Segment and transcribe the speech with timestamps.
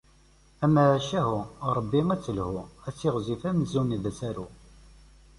[0.65, 1.35] Amacahu,
[1.75, 4.47] Rebbi ad tt-yesselhu, ad tiɣzif amzun d asaru.